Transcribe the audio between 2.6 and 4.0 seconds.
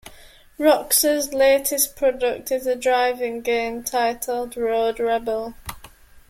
a driving game